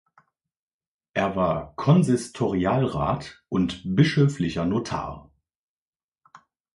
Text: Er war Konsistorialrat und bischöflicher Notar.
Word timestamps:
Er 1.13 1.35
war 1.35 1.75
Konsistorialrat 1.75 3.43
und 3.49 3.83
bischöflicher 3.85 4.65
Notar. 4.65 5.29